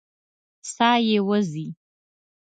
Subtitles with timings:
[0.73, 1.67] ساه یې وځي.